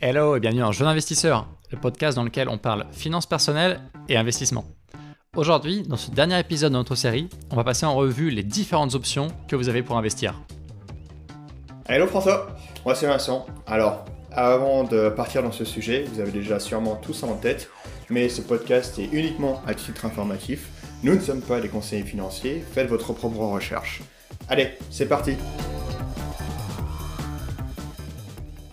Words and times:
Hello 0.00 0.36
et 0.36 0.40
bienvenue 0.40 0.60
dans 0.60 0.70
Jeune 0.70 0.86
Investisseur, 0.86 1.48
le 1.72 1.76
podcast 1.76 2.14
dans 2.14 2.22
lequel 2.22 2.48
on 2.48 2.56
parle 2.56 2.86
finances 2.92 3.26
personnelles 3.26 3.80
et 4.08 4.16
investissement. 4.16 4.64
Aujourd'hui, 5.34 5.82
dans 5.82 5.96
ce 5.96 6.12
dernier 6.12 6.38
épisode 6.38 6.70
de 6.70 6.76
notre 6.76 6.94
série, 6.94 7.28
on 7.50 7.56
va 7.56 7.64
passer 7.64 7.84
en 7.84 7.96
revue 7.96 8.30
les 8.30 8.44
différentes 8.44 8.94
options 8.94 9.26
que 9.48 9.56
vous 9.56 9.68
avez 9.68 9.82
pour 9.82 9.98
investir. 9.98 10.40
Hello 11.88 12.06
François, 12.06 12.46
moi 12.84 12.94
c'est 12.94 13.08
Vincent. 13.08 13.44
Alors, 13.66 14.04
avant 14.30 14.84
de 14.84 15.08
partir 15.08 15.42
dans 15.42 15.50
ce 15.50 15.64
sujet, 15.64 16.04
vous 16.12 16.20
avez 16.20 16.30
déjà 16.30 16.60
sûrement 16.60 16.94
tout 16.94 17.12
ça 17.12 17.26
en 17.26 17.34
tête, 17.34 17.68
mais 18.08 18.28
ce 18.28 18.40
podcast 18.40 19.00
est 19.00 19.08
uniquement 19.10 19.60
à 19.66 19.74
titre 19.74 20.04
informatif. 20.04 20.68
Nous 21.02 21.16
ne 21.16 21.20
sommes 21.20 21.42
pas 21.42 21.60
des 21.60 21.68
conseillers 21.68 22.04
financiers, 22.04 22.64
faites 22.72 22.88
votre 22.88 23.12
propre 23.14 23.38
recherche. 23.38 24.02
Allez, 24.48 24.70
c'est 24.92 25.08
parti 25.08 25.32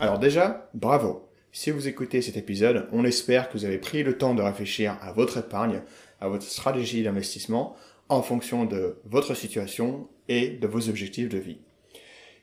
Alors 0.06 0.20
déjà, 0.20 0.70
bravo 0.76 1.28
Si 1.52 1.72
vous 1.72 1.88
écoutez 1.88 2.22
cet 2.22 2.38
épisode, 2.38 2.88
on 2.92 3.05
espère 3.05 3.50
que 3.50 3.58
vous 3.58 3.66
avez 3.66 3.80
pris 3.80 4.04
le 4.04 4.20
temps 4.20 4.36
de 4.36 4.44
réfléchir 4.44 5.00
à 5.02 5.12
votre 5.12 5.40
épargne, 5.40 5.81
à 6.22 6.28
votre 6.28 6.44
stratégie 6.44 7.02
d'investissement, 7.02 7.76
en 8.08 8.22
fonction 8.22 8.66
de 8.66 9.00
votre 9.05 9.34
situation 9.34 10.08
et 10.30 10.50
de 10.50 10.68
vos 10.68 10.90
objectifs 10.90 11.28
de 11.28 11.40
vie. 11.40 11.58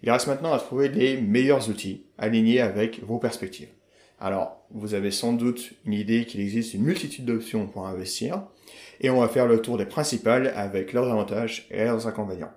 Il 0.02 0.10
reste 0.10 0.26
maintenant 0.26 0.52
à 0.52 0.58
trouver 0.58 0.88
les 0.88 1.20
meilleurs 1.20 1.68
outils 1.68 2.02
alignés 2.18 2.60
avec 2.60 3.00
vos 3.04 3.20
perspectives. 3.20 3.70
Alors, 4.18 4.66
vous 4.72 4.94
avez 4.94 5.12
sans 5.12 5.32
doute 5.32 5.72
une 5.84 5.92
idée 5.92 6.24
qu'il 6.24 6.40
existe 6.40 6.74
une 6.74 6.82
multitude 6.82 7.26
d'options 7.26 7.68
pour 7.68 7.86
investir, 7.86 8.42
et 9.00 9.08
on 9.08 9.20
va 9.20 9.28
faire 9.28 9.46
le 9.46 9.62
tour 9.62 9.78
des 9.78 9.86
principales 9.86 10.52
avec 10.56 10.92
leurs 10.92 11.08
avantages 11.08 11.68
et 11.70 11.84
leurs 11.84 12.08
inconvénients. 12.08 12.52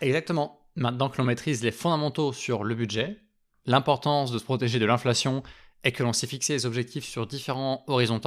Exactement. 0.00 0.66
Maintenant 0.74 1.10
que 1.10 1.18
l'on 1.18 1.24
maîtrise 1.24 1.62
les 1.62 1.70
fondamentaux 1.70 2.32
sur 2.32 2.64
le 2.64 2.74
budget, 2.74 3.18
l'importance 3.66 4.32
de 4.32 4.38
se 4.38 4.44
protéger 4.44 4.78
de 4.78 4.86
l'inflation 4.86 5.42
et 5.84 5.92
que 5.92 6.02
l'on 6.02 6.12
s'est 6.12 6.26
fixé 6.26 6.52
les 6.52 6.66
objectifs 6.66 7.04
sur 7.04 7.26
différents 7.26 7.84
horizons 7.86 8.20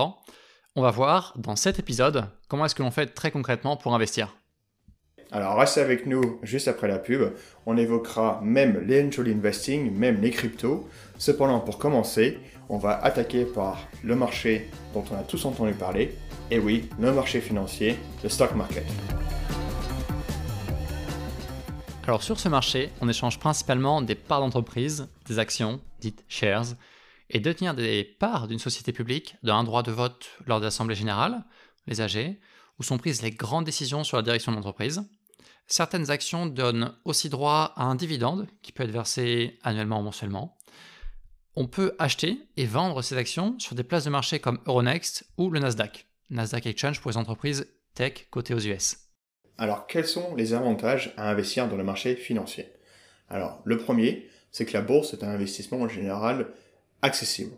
on 0.75 0.81
va 0.81 0.89
voir 0.89 1.33
dans 1.37 1.55
cet 1.55 1.77
épisode 1.77 2.25
comment 2.47 2.65
est-ce 2.65 2.73
que 2.73 2.81
l'on 2.81 2.91
fait 2.91 3.07
très 3.07 3.29
concrètement 3.29 3.77
pour 3.77 3.93
investir. 3.93 4.35
Alors 5.31 5.57
restez 5.57 5.81
avec 5.81 6.05
nous 6.05 6.39
juste 6.43 6.67
après 6.67 6.87
la 6.87 6.99
pub, 6.99 7.31
on 7.65 7.77
évoquera 7.77 8.39
même 8.43 8.85
l'angel 8.87 9.31
investing, 9.31 9.91
même 9.91 10.21
les 10.21 10.31
cryptos. 10.31 10.87
Cependant 11.17 11.59
pour 11.59 11.77
commencer, 11.79 12.39
on 12.69 12.77
va 12.77 13.03
attaquer 13.03 13.45
par 13.45 13.87
le 14.03 14.15
marché 14.15 14.69
dont 14.93 15.03
on 15.11 15.15
a 15.15 15.23
tous 15.23 15.45
entendu 15.45 15.73
parler, 15.73 16.15
et 16.51 16.59
oui, 16.59 16.89
le 16.99 17.11
marché 17.11 17.41
financier, 17.41 17.97
le 18.23 18.29
stock 18.29 18.53
market. 18.55 18.85
Alors 22.05 22.21
sur 22.21 22.37
ce 22.37 22.49
marché, 22.49 22.89
on 22.99 23.07
échange 23.07 23.39
principalement 23.39 24.01
des 24.01 24.15
parts 24.15 24.41
d'entreprise, 24.41 25.07
des 25.25 25.39
actions, 25.39 25.79
dites 26.01 26.25
shares, 26.27 26.75
et 27.29 27.39
détenir 27.39 27.73
des 27.73 28.03
parts 28.03 28.49
d'une 28.49 28.59
société 28.59 28.91
publique 28.91 29.37
d'un 29.41 29.63
droit 29.63 29.83
de 29.83 29.91
vote 29.91 30.27
lors 30.45 30.59
de 30.59 30.65
l'Assemblée 30.65 30.95
générale, 30.95 31.45
les 31.87 32.01
AG, 32.01 32.37
où 32.77 32.83
sont 32.83 32.97
prises 32.97 33.21
les 33.21 33.31
grandes 33.31 33.63
décisions 33.63 34.03
sur 34.03 34.17
la 34.17 34.23
direction 34.23 34.51
de 34.51 34.57
l'entreprise. 34.57 35.01
Certaines 35.65 36.11
actions 36.11 36.45
donnent 36.45 36.93
aussi 37.05 37.29
droit 37.29 37.71
à 37.77 37.85
un 37.85 37.95
dividende 37.95 38.47
qui 38.61 38.73
peut 38.73 38.83
être 38.83 38.91
versé 38.91 39.57
annuellement 39.63 40.01
ou 40.01 40.03
mensuellement. 40.03 40.57
On 41.55 41.67
peut 41.67 41.95
acheter 41.99 42.37
et 42.57 42.65
vendre 42.65 43.01
ces 43.01 43.15
actions 43.15 43.57
sur 43.59 43.75
des 43.75 43.83
places 43.83 44.03
de 44.03 44.09
marché 44.09 44.39
comme 44.39 44.59
Euronext 44.65 45.25
ou 45.37 45.49
le 45.49 45.59
Nasdaq, 45.59 46.05
Nasdaq 46.29 46.65
Exchange 46.65 46.99
pour 46.99 47.11
les 47.11 47.17
entreprises 47.17 47.65
tech 47.95 48.27
cotées 48.29 48.55
aux 48.55 48.59
US. 48.59 49.02
Alors, 49.57 49.87
quels 49.87 50.07
sont 50.07 50.35
les 50.35 50.53
avantages 50.53 51.13
à 51.17 51.29
investir 51.29 51.67
dans 51.67 51.75
le 51.75 51.83
marché 51.83 52.15
financier? 52.15 52.67
Alors, 53.29 53.61
le 53.65 53.77
premier, 53.77 54.27
c'est 54.51 54.65
que 54.65 54.73
la 54.73 54.81
bourse 54.81 55.13
est 55.13 55.23
un 55.23 55.29
investissement 55.29 55.79
en 55.81 55.87
général 55.87 56.47
accessible. 57.01 57.51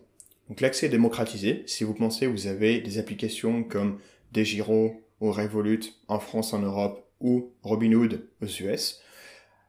Donc, 0.50 0.62
l'accès 0.62 0.88
est 0.88 0.90
démocratisé. 0.90 1.64
Si 1.68 1.84
vous 1.84 1.94
pensez, 1.94 2.28
vous 2.28 2.48
avez 2.48 2.80
des 2.80 2.98
applications 2.98 3.64
comme 3.64 4.00
Desgiro 4.32 5.04
ou 5.22 5.32
Revolut 5.32 5.82
en 6.08 6.20
France, 6.20 6.54
en 6.54 6.60
Europe 6.60 7.06
ou 7.20 7.52
Robinhood 7.64 8.28
aux 8.42 8.46
US. 8.46 9.02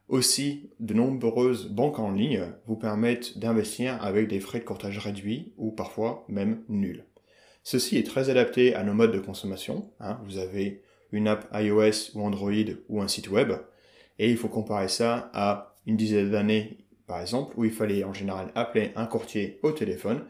Aussi, 0.09 0.71
de 0.79 0.95
nombreuses 0.95 1.69
banques 1.69 1.99
en 1.99 2.13
ligne 2.13 2.53
vous 2.67 2.77
permettent 2.77 3.39
d'investir 3.39 4.03
avec 4.03 4.29
des 4.29 4.39
frais 4.39 4.61
de 4.61 4.65
courtage 4.65 4.99
réduits 4.99 5.53
ou 5.57 5.73
parfois 5.73 6.25
même 6.29 6.63
nuls. 6.69 7.05
Ceci 7.65 7.97
est 7.97 8.07
très 8.07 8.31
adapté 8.31 8.77
à 8.77 8.85
nos 8.85 8.95
modes 8.95 9.13
de 9.13 9.19
consommation. 9.19 9.91
Hein. 9.99 10.21
Vous 10.25 10.39
avez 10.39 10.83
une 11.13 11.29
app 11.29 11.49
iOS 11.53 12.15
ou 12.15 12.23
Android 12.23 12.53
ou 12.89 13.01
un 13.01 13.09
site 13.09 13.31
web. 13.31 13.53
Et 14.19 14.31
il 14.31 14.37
faut 14.37 14.49
comparer 14.49 14.89
ça 14.89 15.31
à 15.35 15.77
une 15.87 15.97
dizaine 15.97 16.31
d'années, 16.31 16.79
par 17.07 17.21
exemple, 17.21 17.55
où 17.57 17.65
il 17.65 17.73
fallait 17.73 18.05
en 18.05 18.13
général 18.13 18.51
appeler 18.55 18.93
un 18.97 19.07
courtier 19.07 19.61
au 19.63 19.73
téléphone 19.73 20.25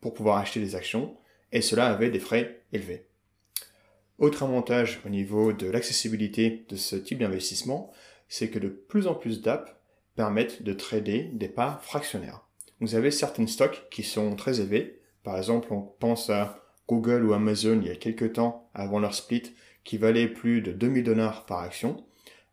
pour 0.00 0.14
pouvoir 0.14 0.38
acheter 0.38 0.60
des 0.60 0.74
actions, 0.74 1.16
et 1.52 1.60
cela 1.60 1.86
avait 1.86 2.10
des 2.10 2.18
frais 2.18 2.62
élevés. 2.72 3.06
Autre 4.18 4.42
avantage 4.42 5.00
au 5.04 5.08
niveau 5.08 5.52
de 5.52 5.70
l'accessibilité 5.70 6.64
de 6.68 6.76
ce 6.76 6.96
type 6.96 7.18
d'investissement, 7.18 7.92
c'est 8.28 8.48
que 8.48 8.58
de 8.58 8.68
plus 8.68 9.06
en 9.06 9.14
plus 9.14 9.42
d'apps 9.42 9.76
permettent 10.16 10.62
de 10.62 10.72
trader 10.72 11.30
des 11.34 11.48
parts 11.48 11.82
fractionnaires. 11.84 12.46
Vous 12.80 12.94
avez 12.94 13.10
certains 13.10 13.46
stocks 13.46 13.86
qui 13.90 14.02
sont 14.02 14.34
très 14.34 14.60
élevés. 14.60 15.00
Par 15.22 15.36
exemple, 15.36 15.72
on 15.72 15.82
pense 15.82 16.30
à 16.30 16.62
Google 16.88 17.24
ou 17.24 17.32
Amazon 17.34 17.80
il 17.82 17.88
y 17.88 17.90
a 17.90 17.96
quelques 17.96 18.34
temps 18.34 18.70
avant 18.74 18.98
leur 18.98 19.14
split 19.14 19.42
qui 19.86 19.98
valait 19.98 20.26
plus 20.26 20.60
de 20.60 20.72
2000 20.72 21.04
dollars 21.04 21.46
par 21.46 21.60
action. 21.60 22.04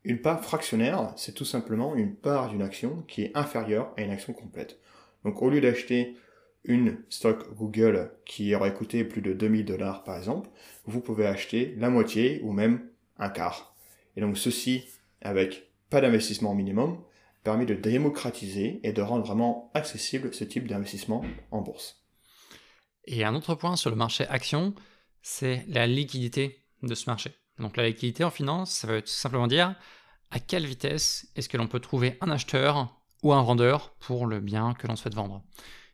Une 0.04 0.22
part 0.22 0.44
fractionnaire, 0.44 1.12
c'est 1.18 1.34
tout 1.34 1.46
simplement 1.46 1.96
une 1.96 2.16
part 2.16 2.50
d'une 2.50 2.62
action 2.62 3.04
qui 3.08 3.24
est 3.24 3.36
inférieure 3.36 3.92
à 3.98 4.04
une 4.04 4.12
action 4.12 4.34
complète. 4.34 4.80
Donc 5.26 5.42
au 5.42 5.50
lieu 5.50 5.60
d'acheter 5.60 6.16
une 6.64 7.00
stock 7.10 7.54
Google 7.56 8.12
qui 8.26 8.54
aurait 8.54 8.74
coûté 8.74 9.04
plus 9.04 9.22
de 9.22 9.34
2000 9.34 9.66
dollars 9.66 10.04
par 10.04 10.18
exemple, 10.18 10.48
vous 10.86 11.02
pouvez 11.02 11.26
acheter 11.26 11.74
la 11.78 11.90
moitié 11.90 12.40
ou 12.44 12.54
même 12.54 12.88
un 13.18 13.30
quart. 13.30 13.76
Et 14.16 14.22
donc 14.22 14.38
ceci, 14.38 14.86
avec 15.22 15.72
pas 15.90 16.02
d'investissement 16.02 16.54
minimum, 16.54 17.02
permet 17.44 17.66
de 17.66 17.74
démocratiser 17.74 18.80
et 18.84 18.94
de 18.94 19.02
rendre 19.02 19.26
vraiment 19.26 19.72
accessible 19.74 20.34
ce 20.36 20.44
type 20.44 20.68
d'investissement 20.68 21.26
en 21.50 21.62
bourse. 21.62 22.04
Et 23.06 23.24
un 23.24 23.34
autre 23.34 23.56
point 23.56 23.76
sur 23.76 23.90
le 23.90 23.96
marché 23.96 24.26
action, 24.28 24.76
c'est 25.24 25.66
la 25.68 25.88
liquidité 25.88 26.63
de 26.84 26.96
ce 26.96 27.10
marché. 27.10 27.32
Donc 27.60 27.78
la 27.78 27.88
liquidité 27.88 28.24
en 28.24 28.32
finance, 28.32 28.72
ça 28.72 28.88
veut 28.88 29.02
simplement 29.06 29.48
dire 29.48 29.76
à 30.32 30.40
quelle 30.40 30.66
vitesse 30.66 31.28
est-ce 31.36 31.50
que 31.50 31.58
l'on 31.58 31.68
peut 31.68 31.80
trouver 31.80 32.18
un 32.22 32.30
acheteur 32.30 33.00
ou 33.22 33.34
un 33.34 33.42
vendeur 33.42 33.94
pour 34.00 34.28
le 34.28 34.40
bien 34.40 34.74
que 34.74 34.88
l'on 34.88 34.96
souhaite 34.96 35.16
vendre. 35.16 35.44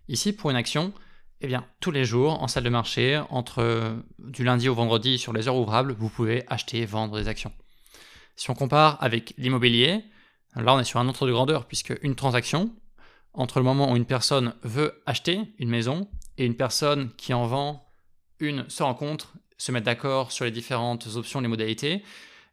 Ici, 0.07 0.33
pour 0.33 0.49
une 0.49 0.55
action, 0.55 0.93
eh 1.41 1.47
bien, 1.47 1.65
tous 1.79 1.91
les 1.91 2.05
jours, 2.05 2.41
en 2.41 2.47
salle 2.47 2.63
de 2.63 2.69
marché, 2.69 3.21
entre 3.29 4.01
du 4.17 4.43
lundi 4.43 4.67
au 4.67 4.73
vendredi 4.73 5.19
sur 5.19 5.33
les 5.33 5.47
heures 5.47 5.55
ouvrables, 5.55 5.93
vous 5.93 6.09
pouvez 6.09 6.43
acheter 6.47 6.79
et 6.79 6.85
vendre 6.85 7.17
des 7.17 7.27
actions. 7.27 7.51
Si 8.35 8.49
on 8.49 8.55
compare 8.55 8.97
avec 9.03 9.33
l'immobilier, 9.37 10.03
là 10.55 10.73
on 10.73 10.79
est 10.79 10.85
sur 10.85 10.99
un 10.99 11.07
autre 11.07 11.27
de 11.27 11.31
grandeur, 11.31 11.65
puisque 11.65 11.93
une 12.01 12.15
transaction, 12.15 12.73
entre 13.33 13.59
le 13.59 13.65
moment 13.65 13.91
où 13.91 13.95
une 13.95 14.05
personne 14.05 14.55
veut 14.63 15.01
acheter 15.05 15.41
une 15.59 15.69
maison 15.69 16.09
et 16.37 16.45
une 16.45 16.55
personne 16.55 17.11
qui 17.15 17.33
en 17.33 17.45
vend 17.45 17.85
une 18.39 18.67
se 18.69 18.81
rencontre 18.81 19.33
se 19.59 19.71
mettre 19.71 19.85
d'accord 19.85 20.31
sur 20.31 20.45
les 20.45 20.51
différentes 20.51 21.05
options, 21.15 21.41
les 21.41 21.47
modalités, 21.47 22.01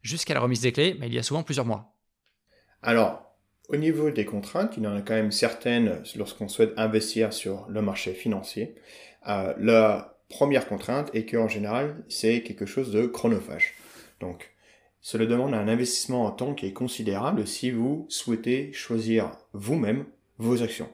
jusqu'à 0.03 0.35
la 0.35 0.41
remise 0.41 0.61
des 0.61 0.71
clés, 0.71 0.95
mais 0.99 1.07
il 1.07 1.13
y 1.15 1.17
a 1.17 1.23
souvent 1.23 1.41
plusieurs 1.41 1.65
mois. 1.65 1.95
Alors, 2.83 3.35
au 3.69 3.77
niveau 3.77 4.11
des 4.11 4.25
contraintes, 4.25 4.75
il 4.77 4.83
y 4.83 4.87
en 4.87 4.95
a 4.95 5.01
quand 5.01 5.15
même 5.15 5.31
certaines 5.31 6.03
lorsqu'on 6.15 6.47
souhaite 6.47 6.73
investir 6.77 7.33
sur 7.33 7.65
le 7.69 7.81
marché 7.81 8.13
financier. 8.13 8.75
Euh, 9.27 9.53
la 9.57 10.19
première 10.29 10.67
contrainte 10.67 11.09
est 11.13 11.25
qu'en 11.25 11.47
général, 11.47 12.03
c'est 12.07 12.43
quelque 12.43 12.65
chose 12.65 12.91
de 12.91 13.07
chronophage. 13.07 13.73
Donc, 14.19 14.53
cela 15.01 15.25
demande 15.25 15.53
un 15.53 15.67
investissement 15.67 16.25
en 16.25 16.31
temps 16.31 16.53
qui 16.53 16.65
est 16.65 16.73
considérable 16.73 17.47
si 17.47 17.71
vous 17.71 18.05
souhaitez 18.09 18.73
choisir 18.73 19.31
vous-même 19.53 20.05
vos 20.37 20.61
actions. 20.61 20.89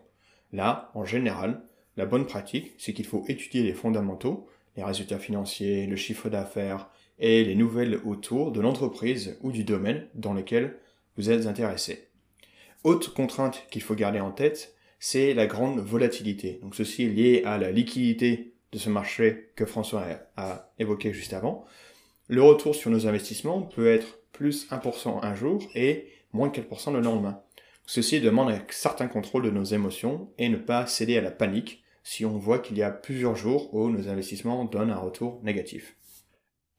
Là, 0.51 0.91
en 0.93 1.05
général, 1.05 1.63
la 1.97 2.05
bonne 2.05 2.25
pratique, 2.25 2.73
c'est 2.77 2.93
qu'il 2.93 3.05
faut 3.05 3.23
étudier 3.27 3.63
les 3.63 3.73
fondamentaux, 3.73 4.47
les 4.75 4.83
résultats 4.83 5.19
financiers, 5.19 5.85
le 5.85 5.95
chiffre 5.95 6.29
d'affaires 6.29 6.89
et 7.19 7.43
les 7.43 7.55
nouvelles 7.55 7.99
autour 8.05 8.51
de 8.51 8.61
l'entreprise 8.61 9.37
ou 9.41 9.51
du 9.51 9.63
domaine 9.63 10.07
dans 10.15 10.33
lequel 10.33 10.77
vous 11.17 11.29
êtes 11.29 11.45
intéressé. 11.45 12.07
Autre 12.83 13.13
contrainte 13.13 13.65
qu'il 13.69 13.81
faut 13.81 13.95
garder 13.95 14.19
en 14.19 14.31
tête, 14.31 14.75
c'est 14.99 15.33
la 15.33 15.47
grande 15.47 15.79
volatilité. 15.79 16.59
Donc 16.61 16.75
ceci 16.75 17.03
est 17.03 17.09
lié 17.09 17.43
à 17.45 17.57
la 17.57 17.71
liquidité 17.71 18.53
de 18.71 18.77
ce 18.77 18.89
marché 18.89 19.51
que 19.55 19.65
François 19.65 20.05
a 20.35 20.71
évoqué 20.79 21.13
juste 21.13 21.33
avant. 21.33 21.65
Le 22.27 22.41
retour 22.41 22.73
sur 22.73 22.89
nos 22.89 23.05
investissements 23.05 23.61
peut 23.61 23.87
être 23.87 24.19
plus 24.31 24.67
1% 24.69 25.23
un 25.23 25.35
jour 25.35 25.61
et 25.75 26.07
moins 26.31 26.49
4% 26.49 26.93
le 26.93 27.01
lendemain. 27.01 27.41
Ceci 27.85 28.21
demande 28.21 28.49
un 28.49 28.61
certain 28.69 29.07
contrôle 29.07 29.43
de 29.43 29.49
nos 29.49 29.65
émotions 29.65 30.29
et 30.37 30.49
ne 30.49 30.57
pas 30.57 30.87
céder 30.87 31.17
à 31.17 31.21
la 31.21 31.31
panique 31.31 31.82
si 32.03 32.25
on 32.25 32.37
voit 32.37 32.59
qu'il 32.59 32.77
y 32.77 32.83
a 32.83 32.91
plusieurs 32.91 33.35
jours 33.35 33.73
où 33.73 33.89
nos 33.89 34.09
investissements 34.09 34.65
donnent 34.65 34.91
un 34.91 34.97
retour 34.97 35.41
négatif. 35.43 35.95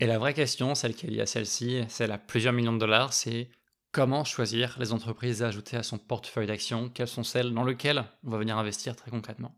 Et 0.01 0.07
la 0.07 0.19
vraie 0.19 0.35
question, 0.35 0.75
celle 0.75 0.95
qui 0.95 1.07
est 1.07 1.11
liée 1.11 1.21
à 1.21 1.27
celle-ci, 1.27 1.85
celle 1.89 2.13
à 2.13 2.19
plusieurs 2.19 2.53
millions 2.53 2.73
de 2.73 2.79
dollars, 2.79 3.13
c'est 3.13 3.49
comment 3.93 4.25
choisir 4.25 4.77
les 4.79 4.93
entreprises 4.93 5.43
à 5.43 5.49
ajouter 5.49 5.77
à 5.77 5.83
son 5.83 5.99
portefeuille 5.99 6.47
d'actions? 6.47 6.89
Quelles 6.89 7.09
sont 7.09 7.23
celles 7.23 7.55
dans 7.55 7.65
lesquelles 7.65 8.05
on 8.25 8.31
va 8.31 8.39
venir 8.39 8.59
investir 8.59 8.97
très 8.97 9.11
concrètement? 9.11 9.57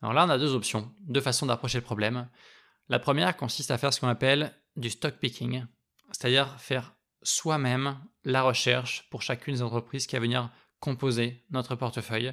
Alors 0.00 0.14
là, 0.14 0.24
on 0.24 0.30
a 0.30 0.38
deux 0.38 0.54
options, 0.54 0.92
deux 1.00 1.20
façons 1.20 1.46
d'approcher 1.46 1.78
le 1.78 1.84
problème. 1.84 2.28
La 2.88 2.98
première 2.98 3.36
consiste 3.36 3.70
à 3.70 3.78
faire 3.78 3.92
ce 3.92 4.00
qu'on 4.00 4.08
appelle 4.08 4.54
du 4.76 4.90
stock 4.90 5.14
picking, 5.18 5.64
c'est-à-dire 6.10 6.58
faire 6.58 6.94
soi-même 7.22 7.98
la 8.24 8.42
recherche 8.42 9.08
pour 9.10 9.22
chacune 9.22 9.54
des 9.54 9.62
entreprises 9.62 10.06
qui 10.06 10.16
va 10.16 10.20
venir 10.20 10.50
composer 10.80 11.44
notre 11.50 11.74
portefeuille. 11.74 12.32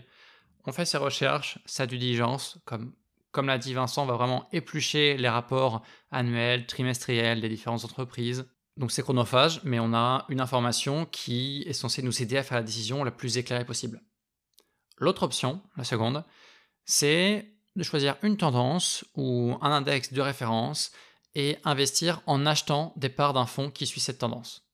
On 0.66 0.72
fait 0.72 0.86
ces 0.86 0.98
recherches, 0.98 1.60
sa 1.66 1.86
due 1.86 1.98
diligence, 1.98 2.58
comme, 2.66 2.94
comme 3.32 3.48
l'a 3.48 3.58
dit 3.58 3.74
Vincent, 3.74 4.04
on 4.04 4.08
va 4.08 4.16
vraiment 4.16 4.48
éplucher 4.52 5.16
les 5.18 5.30
rapports 5.30 5.84
annuels, 6.12 6.66
trimestriels 6.66 7.42
des 7.42 7.50
différentes 7.50 7.86
entreprises. 7.86 8.48
Donc 8.78 8.92
c'est 8.92 9.04
chronophage, 9.04 9.62
mais 9.64 9.80
on 9.80 9.94
a 9.94 10.26
une 10.30 10.42
information 10.42 11.06
qui 11.06 11.64
est 11.68 11.74
censée 11.74 12.02
nous 12.02 12.22
aider 12.22 12.38
à 12.38 12.44
faire 12.44 12.58
la 12.58 12.64
décision 12.64 13.04
la 13.04 13.12
plus 13.12 13.38
éclairée 13.38 13.66
possible. 13.66 14.02
L'autre 14.98 15.24
option, 15.24 15.62
la 15.78 15.84
seconde, 15.84 16.24
c'est 16.84 17.52
de 17.76 17.84
choisir 17.84 18.18
une 18.24 18.38
tendance 18.38 19.06
ou 19.16 19.56
un 19.62 19.72
index 19.72 20.14
de 20.14 20.22
référence 20.22 20.92
et 21.36 21.58
investir 21.64 22.22
en 22.26 22.46
achetant 22.46 22.94
des 22.96 23.10
parts 23.10 23.34
d'un 23.34 23.46
fonds 23.46 23.70
qui 23.70 23.86
suit 23.86 24.00
cette 24.00 24.20
tendance. 24.20 24.66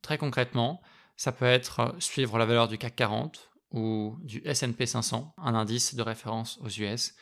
Très 0.00 0.18
concrètement, 0.18 0.80
ça 1.16 1.32
peut 1.32 1.44
être 1.44 1.96
suivre 1.98 2.38
la 2.38 2.46
valeur 2.46 2.68
du 2.68 2.78
CAC 2.78 2.96
40 2.96 3.48
ou 3.72 4.16
du 4.22 4.42
SP 4.46 4.84
500, 4.84 5.34
un 5.36 5.54
indice 5.54 5.94
de 5.94 6.02
référence 6.02 6.58
aux 6.62 6.68
US. 6.68 7.14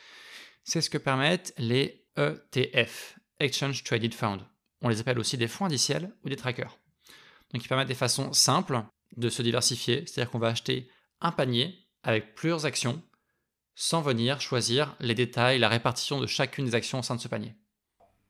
C'est 0.63 0.81
ce 0.81 0.89
que 0.89 0.97
permettent 0.97 1.53
les 1.57 2.05
ETF, 2.17 3.19
Exchange 3.39 3.83
Traded 3.83 4.13
Fund. 4.13 4.39
On 4.81 4.89
les 4.89 4.99
appelle 4.99 5.19
aussi 5.19 5.37
des 5.37 5.47
fonds 5.47 5.65
indiciels 5.65 6.13
ou 6.23 6.29
des 6.29 6.35
trackers. 6.35 6.77
Donc 7.53 7.63
ils 7.63 7.67
permettent 7.67 7.87
des 7.87 7.93
façons 7.93 8.33
simples 8.33 8.83
de 9.15 9.29
se 9.29 9.41
diversifier, 9.41 10.05
c'est-à-dire 10.05 10.31
qu'on 10.31 10.39
va 10.39 10.49
acheter 10.49 10.89
un 11.21 11.31
panier 11.31 11.87
avec 12.03 12.35
plusieurs 12.35 12.65
actions 12.65 13.01
sans 13.75 14.01
venir 14.01 14.41
choisir 14.41 14.95
les 14.99 15.13
détails, 15.13 15.59
la 15.59 15.69
répartition 15.69 16.19
de 16.19 16.27
chacune 16.27 16.65
des 16.65 16.75
actions 16.75 16.99
au 16.99 17.03
sein 17.03 17.15
de 17.15 17.21
ce 17.21 17.27
panier. 17.27 17.55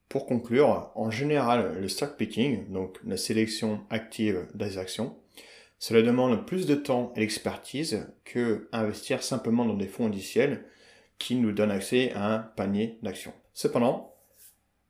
Pour 0.09 0.25
conclure, 0.25 0.91
en 0.95 1.09
général, 1.09 1.79
le 1.79 1.87
stock 1.89 2.17
picking, 2.17 2.71
donc 2.71 2.97
la 3.05 3.17
sélection 3.17 3.85
active 3.89 4.47
des 4.53 4.77
actions, 4.77 5.17
cela 5.79 6.01
demande 6.01 6.45
plus 6.45 6.65
de 6.65 6.75
temps 6.75 7.13
et 7.15 7.19
d'expertise 7.19 8.07
que 8.25 8.67
investir 8.71 9.21
simplement 9.21 9.65
dans 9.65 9.75
des 9.75 9.87
fonds 9.87 10.07
indiciels 10.07 10.65
qui 11.19 11.35
nous 11.35 11.51
donnent 11.51 11.71
accès 11.71 12.11
à 12.13 12.33
un 12.33 12.39
panier 12.39 12.97
d'actions. 13.03 13.33
Cependant, 13.53 14.15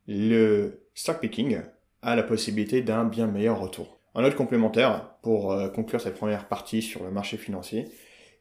le 0.08 0.88
stock 0.94 1.20
picking 1.20 1.60
a 2.02 2.16
la 2.16 2.24
possibilité 2.24 2.82
d'un 2.82 3.06
bien 3.06 3.28
meilleur 3.28 3.60
retour. 3.60 4.00
Un 4.16 4.24
autre 4.24 4.36
complémentaire 4.36 5.16
pour 5.22 5.52
euh, 5.52 5.70
conclure 5.70 6.02
cette 6.02 6.16
première 6.16 6.48
partie 6.48 6.82
sur 6.82 7.04
le 7.04 7.12
marché 7.12 7.38
financier, 7.38 7.86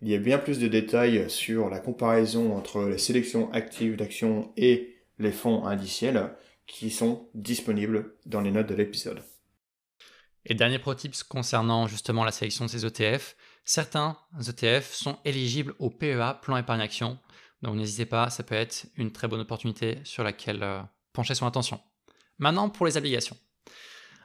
il 0.02 0.08
y 0.08 0.14
a 0.14 0.18
bien 0.18 0.38
plus 0.38 0.58
de 0.58 0.68
détails 0.68 1.28
sur 1.28 1.68
la 1.68 1.80
comparaison 1.80 2.56
entre 2.56 2.84
les 2.84 2.98
sélections 2.98 3.50
actives 3.52 3.96
d'actions 3.96 4.52
et 4.56 4.94
les 5.18 5.32
fonds 5.32 5.66
indiciels 5.66 6.30
qui 6.66 6.90
sont 6.90 7.28
disponibles 7.34 8.14
dans 8.26 8.40
les 8.40 8.50
notes 8.50 8.68
de 8.68 8.74
l'épisode. 8.74 9.22
Et 10.48 10.54
dernier 10.54 10.78
pro 10.78 10.94
tips 10.94 11.24
concernant 11.24 11.88
justement 11.88 12.24
la 12.24 12.30
sélection 12.30 12.66
de 12.66 12.70
ces 12.70 12.86
ETF, 12.86 13.36
certains 13.64 14.16
ETF 14.40 14.92
sont 14.92 15.18
éligibles 15.24 15.74
au 15.80 15.90
PEA, 15.90 16.38
plan 16.40 16.56
épargne 16.56 16.80
action. 16.80 17.18
Donc 17.62 17.74
n'hésitez 17.74 18.06
pas, 18.06 18.30
ça 18.30 18.44
peut 18.44 18.54
être 18.54 18.86
une 18.94 19.10
très 19.10 19.26
bonne 19.26 19.40
opportunité 19.40 19.98
sur 20.04 20.22
laquelle 20.22 20.62
euh, 20.62 20.80
pencher 21.12 21.34
son 21.34 21.46
attention. 21.46 21.80
Maintenant 22.38 22.70
pour 22.70 22.86
les 22.86 22.96
obligations. 22.96 23.36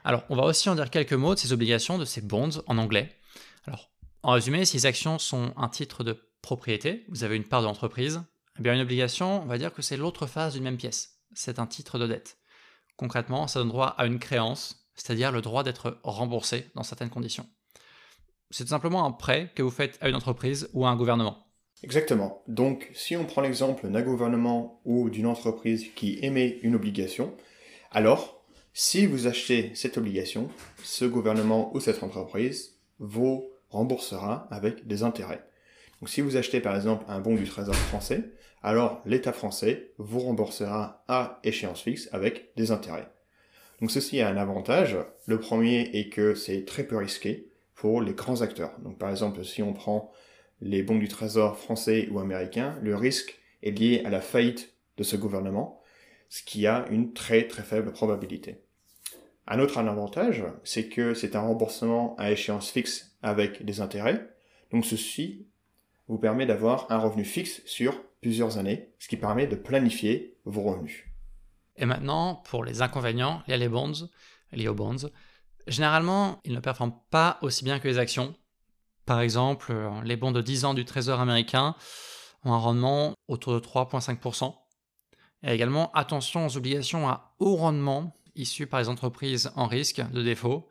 Alors 0.04 0.22
on 0.28 0.36
va 0.36 0.44
aussi 0.44 0.68
en 0.68 0.76
dire 0.76 0.90
quelques 0.90 1.12
mots 1.12 1.34
de 1.34 1.40
ces 1.40 1.52
obligations, 1.52 1.98
de 1.98 2.04
ces 2.04 2.20
bonds 2.20 2.62
en 2.68 2.78
anglais. 2.78 3.18
Alors 3.66 3.90
en 4.22 4.32
résumé, 4.32 4.64
si 4.64 4.76
les 4.76 4.86
actions 4.86 5.18
sont 5.18 5.52
un 5.56 5.68
titre 5.68 6.04
de 6.04 6.16
propriété, 6.40 7.04
vous 7.08 7.24
avez 7.24 7.34
une 7.34 7.48
part 7.48 7.62
de 7.62 7.66
l'entreprise, 7.66 8.22
eh 8.60 8.62
bien 8.62 8.74
une 8.74 8.80
obligation, 8.80 9.42
on 9.42 9.46
va 9.46 9.58
dire 9.58 9.72
que 9.72 9.82
c'est 9.82 9.96
l'autre 9.96 10.28
face 10.28 10.54
d'une 10.54 10.62
même 10.62 10.76
pièce. 10.76 11.18
C'est 11.34 11.58
un 11.58 11.66
titre 11.66 11.98
de 11.98 12.06
dette. 12.06 12.38
Concrètement, 12.96 13.48
ça 13.48 13.58
donne 13.58 13.70
droit 13.70 13.88
à 13.98 14.06
une 14.06 14.20
créance, 14.20 14.81
c'est-à-dire 14.94 15.32
le 15.32 15.40
droit 15.40 15.62
d'être 15.62 15.98
remboursé 16.02 16.70
dans 16.74 16.82
certaines 16.82 17.10
conditions. 17.10 17.46
C'est 18.50 18.64
tout 18.64 18.70
simplement 18.70 19.06
un 19.06 19.12
prêt 19.12 19.50
que 19.54 19.62
vous 19.62 19.70
faites 19.70 19.98
à 20.00 20.08
une 20.08 20.14
entreprise 20.14 20.68
ou 20.74 20.84
à 20.84 20.90
un 20.90 20.96
gouvernement. 20.96 21.46
Exactement. 21.82 22.42
Donc, 22.46 22.90
si 22.94 23.16
on 23.16 23.24
prend 23.24 23.40
l'exemple 23.40 23.88
d'un 23.88 24.02
gouvernement 24.02 24.80
ou 24.84 25.10
d'une 25.10 25.26
entreprise 25.26 25.86
qui 25.96 26.18
émet 26.22 26.60
une 26.62 26.74
obligation, 26.74 27.34
alors, 27.90 28.44
si 28.72 29.06
vous 29.06 29.26
achetez 29.26 29.74
cette 29.74 29.98
obligation, 29.98 30.48
ce 30.82 31.04
gouvernement 31.04 31.74
ou 31.74 31.80
cette 31.80 32.02
entreprise 32.02 32.78
vous 32.98 33.50
remboursera 33.68 34.46
avec 34.50 34.86
des 34.86 35.02
intérêts. 35.02 35.44
Donc 36.00 36.08
si 36.08 36.20
vous 36.20 36.36
achetez 36.36 36.60
par 36.60 36.74
exemple 36.74 37.04
un 37.08 37.20
bon 37.20 37.34
du 37.34 37.44
Trésor 37.44 37.74
français, 37.74 38.32
alors 38.62 39.02
l'État 39.04 39.32
français 39.32 39.92
vous 39.98 40.20
remboursera 40.20 41.04
à 41.08 41.40
échéance 41.44 41.82
fixe 41.82 42.08
avec 42.12 42.52
des 42.56 42.70
intérêts. 42.70 43.08
Donc 43.82 43.90
ceci 43.90 44.20
a 44.20 44.28
un 44.28 44.36
avantage. 44.36 44.96
Le 45.26 45.40
premier 45.40 45.90
est 45.92 46.08
que 46.08 46.36
c'est 46.36 46.64
très 46.64 46.84
peu 46.84 46.96
risqué 46.96 47.48
pour 47.74 48.00
les 48.00 48.14
grands 48.14 48.40
acteurs. 48.40 48.78
Donc 48.78 48.96
par 48.96 49.10
exemple, 49.10 49.44
si 49.44 49.60
on 49.60 49.72
prend 49.72 50.12
les 50.60 50.84
bons 50.84 50.98
du 50.98 51.08
Trésor 51.08 51.58
français 51.58 52.08
ou 52.12 52.20
américains, 52.20 52.78
le 52.80 52.94
risque 52.94 53.40
est 53.64 53.72
lié 53.72 54.02
à 54.04 54.10
la 54.10 54.20
faillite 54.20 54.72
de 54.98 55.02
ce 55.02 55.16
gouvernement, 55.16 55.80
ce 56.28 56.44
qui 56.44 56.64
a 56.68 56.86
une 56.92 57.12
très 57.12 57.48
très 57.48 57.64
faible 57.64 57.90
probabilité. 57.90 58.60
Un 59.48 59.58
autre 59.58 59.78
avantage, 59.78 60.44
c'est 60.62 60.86
que 60.86 61.12
c'est 61.12 61.34
un 61.34 61.40
remboursement 61.40 62.14
à 62.18 62.30
échéance 62.30 62.70
fixe 62.70 63.16
avec 63.20 63.64
des 63.64 63.80
intérêts. 63.80 64.28
Donc 64.70 64.86
ceci 64.86 65.48
vous 66.06 66.18
permet 66.18 66.46
d'avoir 66.46 66.86
un 66.92 66.98
revenu 66.98 67.24
fixe 67.24 67.62
sur 67.64 68.00
plusieurs 68.20 68.58
années, 68.58 68.90
ce 69.00 69.08
qui 69.08 69.16
permet 69.16 69.48
de 69.48 69.56
planifier 69.56 70.36
vos 70.44 70.62
revenus. 70.62 71.04
Et 71.76 71.86
maintenant, 71.86 72.36
pour 72.36 72.64
les 72.64 72.82
inconvénients, 72.82 73.42
a 73.48 73.56
les 73.56 73.68
bonds, 73.68 74.08
les 74.52 74.68
bonds. 74.68 75.10
Généralement, 75.66 76.40
ils 76.44 76.52
ne 76.52 76.60
performent 76.60 76.98
pas 77.10 77.38
aussi 77.42 77.64
bien 77.64 77.78
que 77.78 77.88
les 77.88 77.98
actions. 77.98 78.34
Par 79.06 79.20
exemple, 79.20 79.74
les 80.04 80.16
bons 80.16 80.32
de 80.32 80.40
10 80.40 80.64
ans 80.64 80.74
du 80.74 80.84
Trésor 80.84 81.20
américain 81.20 81.74
ont 82.44 82.52
un 82.52 82.58
rendement 82.58 83.14
autour 83.28 83.54
de 83.54 83.60
3,5%. 83.60 84.54
Et 85.44 85.52
également, 85.52 85.90
attention 85.92 86.46
aux 86.46 86.56
obligations 86.56 87.08
à 87.08 87.34
haut 87.38 87.56
rendement 87.56 88.16
issues 88.34 88.66
par 88.66 88.80
les 88.80 88.88
entreprises 88.88 89.50
en 89.56 89.66
risque 89.66 90.02
de 90.10 90.22
défaut. 90.22 90.68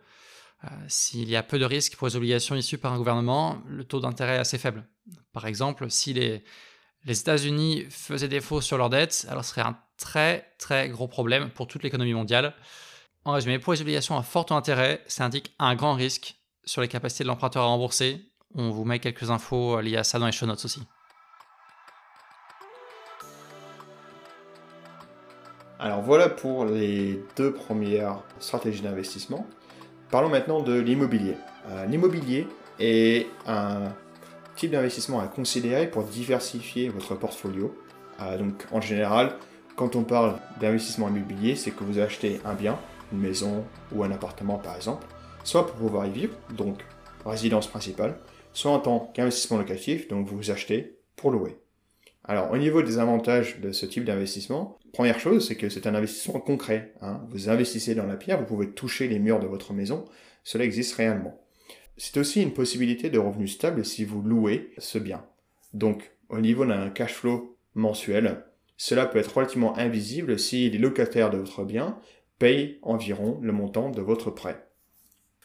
Euh, 0.64 0.68
s'il 0.88 1.30
y 1.30 1.36
a 1.36 1.44
peu 1.44 1.60
de 1.60 1.66
risques 1.66 1.96
pour 1.98 2.08
les 2.08 2.16
obligations 2.16 2.56
issues 2.56 2.78
par 2.78 2.94
un 2.94 2.98
gouvernement, 2.98 3.62
le 3.68 3.84
taux 3.84 4.00
d'intérêt 4.00 4.36
est 4.36 4.40
assez 4.40 4.58
faible. 4.58 4.88
Par 5.34 5.48
exemple, 5.48 5.90
si 5.90 6.14
les, 6.14 6.44
les 7.06 7.20
États-Unis 7.20 7.86
faisaient 7.90 8.28
défaut 8.28 8.62
sur 8.62 8.78
leurs 8.78 8.90
dettes, 8.90 9.26
alors 9.30 9.44
ce 9.44 9.52
serait 9.52 9.62
un 9.62 9.78
très 10.02 10.52
très 10.58 10.90
gros 10.90 11.08
problème 11.08 11.50
pour 11.52 11.68
toute 11.68 11.84
l'économie 11.84 12.14
mondiale. 12.14 12.54
En 13.24 13.34
résumé, 13.34 13.60
pour 13.60 13.74
les 13.74 13.82
obligations 13.82 14.18
à 14.18 14.24
fort 14.24 14.46
taux 14.46 14.56
d'intérêt, 14.56 15.02
ça 15.08 15.26
indique 15.26 15.54
un 15.60 15.76
grand 15.76 15.94
risque 15.94 16.36
sur 16.66 16.82
les 16.82 16.88
capacités 16.88 17.24
de 17.24 17.30
l'emprunteur 17.30 17.64
à 17.64 17.68
rembourser. 17.68 18.20
On 18.56 18.72
vous 18.72 18.84
met 18.84 19.00
quelques 19.00 19.30
infos 19.30 19.80
liées 19.80 19.98
à 19.98 20.04
ça 20.04 20.20
dans 20.20 20.26
les 20.26 20.32
show 20.32 20.46
notes 20.46 20.66
aussi. 20.66 20.82
Alors 25.80 26.02
voilà 26.02 26.30
pour 26.30 26.66
les 26.66 27.24
deux 27.36 27.54
premières 27.54 28.22
stratégies 28.40 28.82
d'investissement. 28.82 29.48
Parlons 30.10 30.30
maintenant 30.30 30.62
de 30.62 30.80
l'immobilier. 30.80 31.38
Euh, 31.70 31.86
l'immobilier 31.86 32.48
est 32.80 33.28
un 33.48 33.94
type 34.56 34.72
d'investissement 34.72 35.22
à 35.22 35.28
considérer 35.28 35.90
pour 35.90 36.04
diversifier 36.04 36.90
votre 36.90 37.16
portfolio. 37.16 37.76
Euh, 38.20 38.38
donc 38.38 38.66
en 38.72 38.82
général, 38.82 39.36
quand 39.82 39.96
on 39.96 40.04
parle 40.04 40.38
d'investissement 40.60 41.10
immobilier, 41.10 41.56
c'est 41.56 41.72
que 41.72 41.84
vous 41.84 41.98
achetez 41.98 42.40
un 42.46 42.54
bien, 42.54 42.78
une 43.12 43.18
maison 43.18 43.66
ou 43.92 44.04
un 44.04 44.12
appartement 44.12 44.60
par 44.60 44.76
exemple, 44.76 45.08
soit 45.44 45.66
pour 45.66 45.76
pouvoir 45.76 46.06
y 46.06 46.12
vivre, 46.12 46.36
donc 46.56 46.86
résidence 47.26 47.66
principale, 47.66 48.20
soit 48.54 48.70
en 48.70 48.80
tant 48.80 49.12
qu'investissement 49.16 49.58
locatif, 49.58 50.08
donc 50.08 50.28
vous 50.28 50.52
achetez 50.52 51.00
pour 51.16 51.32
louer. 51.32 51.58
Alors, 52.26 52.52
au 52.52 52.58
niveau 52.58 52.84
des 52.84 53.00
avantages 53.00 53.60
de 53.60 53.72
ce 53.72 53.88
type 53.88 54.06
d'investissement, 54.06 54.78
première 54.94 55.20
chose, 55.20 55.48
c'est 55.48 55.56
que 55.56 55.68
c'est 55.68 55.88
un 55.88 55.96
investissement 55.96 56.40
concret. 56.40 56.94
Hein. 57.02 57.20
Vous 57.30 57.50
investissez 57.50 57.96
dans 57.96 58.06
la 58.06 58.18
pierre, 58.18 58.38
vous 58.38 58.46
pouvez 58.46 58.70
toucher 58.70 59.08
les 59.08 59.18
murs 59.18 59.40
de 59.40 59.48
votre 59.48 59.74
maison, 59.74 60.06
cela 60.44 60.64
existe 60.64 60.94
réellement. 60.94 61.42
C'est 61.98 62.18
aussi 62.18 62.44
une 62.44 62.54
possibilité 62.54 63.10
de 63.10 63.18
revenu 63.18 63.48
stable 63.48 63.84
si 63.84 64.06
vous 64.06 64.22
louez 64.22 64.74
ce 64.78 65.00
bien. 65.00 65.26
Donc, 65.74 66.12
au 66.30 66.40
niveau 66.40 66.68
d'un 66.68 66.92
cash 66.92 67.16
flow 67.16 67.58
mensuel, 67.74 68.44
cela 68.84 69.06
peut 69.06 69.20
être 69.20 69.38
relativement 69.38 69.78
invisible 69.78 70.40
si 70.40 70.68
les 70.68 70.80
locataires 70.80 71.30
de 71.30 71.38
votre 71.38 71.64
bien 71.64 72.00
payent 72.40 72.80
environ 72.82 73.38
le 73.40 73.52
montant 73.52 73.92
de 73.92 74.02
votre 74.02 74.32
prêt. 74.32 74.66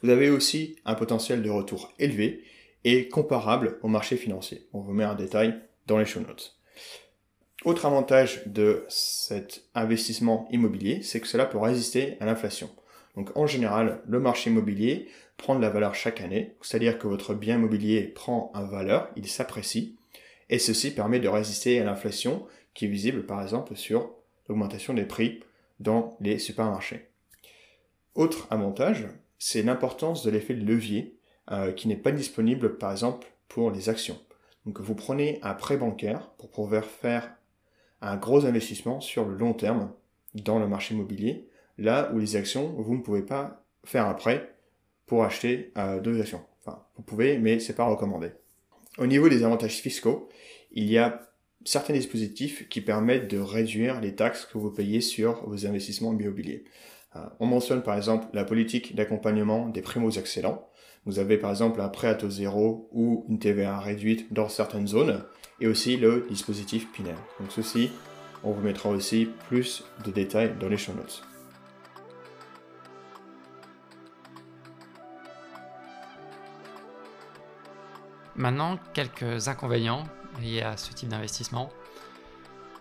Vous 0.00 0.09
avez 0.09 0.31
aussi 0.31 0.76
un 0.87 0.95
potentiel 0.95 1.43
de 1.43 1.50
retour 1.50 1.93
élevé 1.99 2.45
et 2.85 3.11
comparable 3.11 3.78
au 3.83 3.88
marché 3.88 4.16
financier. 4.16 4.66
On 4.73 4.81
vous 4.81 4.95
met 4.95 5.05
un 5.05 5.14
détail 5.14 5.55
dans 5.87 5.99
les 5.99 6.07
show 6.07 6.21
notes. 6.21 6.57
Autre 7.66 7.85
avantage 7.85 8.40
de 8.47 8.87
cet 8.88 9.64
investissement 9.75 10.49
immobilier, 10.50 11.02
c'est 11.02 11.21
que 11.21 11.28
cela 11.28 11.45
peut 11.45 11.59
résister 11.59 12.16
à 12.21 12.25
l'inflation. 12.25 12.71
Donc 13.16 13.37
en 13.37 13.47
général, 13.47 14.00
le 14.07 14.19
marché 14.19 14.49
immobilier 14.49 15.09
prend 15.37 15.57
de 15.57 15.61
la 15.61 15.69
valeur 15.69 15.95
chaque 15.95 16.23
année, 16.23 16.57
c'est-à-dire 16.62 16.99
que 16.99 17.07
votre 17.07 17.35
bien 17.35 17.57
immobilier 17.57 18.00
prend 18.00 18.50
en 18.55 18.64
valeur, 18.64 19.11
il 19.14 19.28
s'apprécie, 19.28 19.99
et 20.49 20.59
ceci 20.59 20.90
permet 20.90 21.21
de 21.21 21.28
résister 21.28 21.78
à 21.78 21.85
l'inflation 21.85 22.47
qui 22.76 22.85
est 22.85 22.88
visible 22.88 23.26
par 23.26 23.42
exemple 23.42 23.75
sur 23.75 24.12
l'augmentation 24.49 24.95
des 24.95 25.06
prix 25.06 25.42
dans 25.80 26.16
les 26.21 26.38
supermarchés. 26.38 27.09
Autre 28.14 28.47
avantage, 28.50 29.09
c'est 29.38 29.62
l'importance 29.62 30.23
de 30.23 30.30
l'effet 30.30 30.54
de 30.54 30.64
levier 30.64 31.18
euh, 31.50 31.73
qui 31.73 31.88
n'est 31.88 31.97
pas 31.97 32.12
disponible 32.12 32.78
par 32.78 32.92
exemple 32.92 33.26
pour 33.49 33.71
les 33.71 33.88
actions. 33.88 34.18
Donc 34.64 34.80
vous 34.80 34.95
prenez 34.95 35.38
un 35.42 35.54
prêt 35.54 35.76
bancaire 35.76 36.30
pour 36.38 36.50
pouvoir 36.50 36.85
faire 36.85 37.35
un 38.00 38.16
gros 38.16 38.47
investissement 38.47 39.00
sur 39.00 39.25
le 39.25 39.37
long 39.37 39.54
terme 39.54 39.92
dans 40.35 40.59
le 40.59 40.68
marché 40.68 40.95
immobilier, 40.95 41.49
là 41.78 42.11
où 42.12 42.18
les 42.18 42.37
actions, 42.37 42.75
vous 42.78 42.95
ne 42.95 43.02
pouvez 43.02 43.23
pas 43.23 43.64
faire 43.85 44.06
un 44.06 44.14
prêt 44.14 44.54
pour 45.06 45.25
acheter 45.25 45.73
euh, 45.78 46.00
deux 46.00 46.21
actions. 46.21 46.42
Enfin, 46.61 46.85
vous 46.97 47.02
pouvez, 47.02 47.38
mais 47.38 47.59
c'est 47.59 47.76
pas 47.76 47.85
recommandé. 47.85 48.33
Au 48.99 49.06
niveau 49.06 49.28
des 49.28 49.45
avantages 49.45 49.76
fiscaux, 49.76 50.28
il 50.73 50.90
y 50.90 50.99
a 50.99 51.26
certains 51.67 51.95
dispositifs 51.95 52.69
qui 52.69 52.81
permettent 52.81 53.29
de 53.29 53.39
réduire 53.39 54.01
les 54.01 54.15
taxes 54.15 54.47
que 54.47 54.57
vous 54.57 54.71
payez 54.71 55.01
sur 55.01 55.45
vos 55.47 55.67
investissements 55.67 56.13
immobiliers. 56.13 56.65
Euh, 57.17 57.21
on 57.41 57.47
mentionne 57.47 57.83
par 57.83 57.97
exemple 57.97 58.29
la 58.33 58.45
politique 58.45 58.95
d'accompagnement 58.95 59.69
des 59.69 59.83
primos 59.83 60.13
excellents. 60.13 60.69
Vous 61.07 61.19
avez 61.19 61.37
par 61.37 61.51
exemple 61.51 61.81
un 61.81 61.89
prêt 61.89 62.09
à 62.09 62.15
taux 62.15 62.31
zéro 62.31 62.89
ou 62.93 63.27
une 63.29 63.39
TVA 63.39 63.81
réduite 63.81 64.33
dans 64.33 64.49
certaines 64.49 64.87
zones, 64.87 65.25
et 65.61 65.67
aussi 65.67 65.97
le 65.97 66.27
dispositif 66.31 66.93
Pinel. 66.93 67.17
Donc 67.41 67.51
ceci, 67.51 67.91
on 68.45 68.53
vous 68.53 68.63
mettra 68.63 68.91
aussi 68.91 69.29
plus 69.49 69.85
de 70.05 70.11
détails 70.11 70.55
dans 70.61 70.69
les 70.69 70.77
show 70.77 70.93
notes. 70.93 71.23
Maintenant, 78.37 78.79
quelques 78.93 79.49
inconvénients 79.49 80.05
liés 80.40 80.62
à 80.62 80.76
ce 80.76 80.93
type 80.93 81.09
d'investissement. 81.09 81.71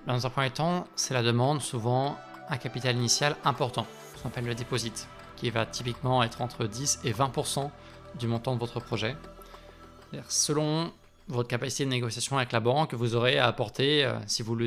Dans 0.07 0.25
un 0.25 0.29
premier 0.29 0.51
temps, 0.51 0.87
c'est 0.95 1.13
la 1.13 1.23
demande 1.23 1.61
souvent 1.61 2.17
un 2.49 2.57
capital 2.57 2.95
initial 2.95 3.35
important, 3.43 3.87
ce 4.15 4.21
qu'on 4.21 4.29
appelle 4.29 4.45
le 4.45 4.55
deposit, 4.55 5.07
qui 5.35 5.49
va 5.49 5.65
typiquement 5.65 6.21
être 6.23 6.41
entre 6.41 6.65
10 6.65 6.99
et 7.03 7.11
20% 7.11 7.71
du 8.19 8.27
montant 8.27 8.53
de 8.53 8.59
votre 8.59 8.79
projet. 8.79 9.15
Selon 10.29 10.93
votre 11.27 11.49
capacité 11.49 11.85
de 11.85 11.89
négociation 11.89 12.37
avec 12.37 12.51
la 12.51 12.59
banque, 12.59 12.93
vous 12.93 13.15
aurez 13.15 13.39
à 13.39 13.47
apporter, 13.47 14.05
euh, 14.05 14.19
si 14.27 14.43
vous 14.43 14.57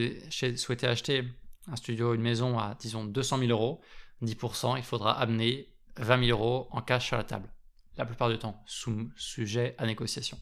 souhaitez 0.57 0.87
acheter 0.87 1.25
un 1.71 1.77
studio, 1.77 2.15
une 2.15 2.21
maison 2.21 2.59
à, 2.59 2.77
disons, 2.79 3.05
200 3.05 3.39
000 3.39 3.51
euros, 3.51 3.81
10%, 4.23 4.77
il 4.77 4.83
faudra 4.83 5.19
amener 5.19 5.69
20 5.99 6.27
000 6.27 6.39
euros 6.39 6.69
en 6.73 6.83
cash 6.83 7.07
sur 7.07 7.17
la 7.17 7.25
table. 7.25 7.49
La 7.97 8.05
plupart 8.05 8.29
du 8.29 8.39
temps, 8.39 8.63
sujet 8.67 9.75
à 9.79 9.87
négociation. 9.87 10.39